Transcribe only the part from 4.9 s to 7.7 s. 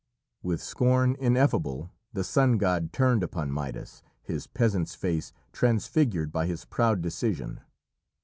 face transfigured by his proud decision.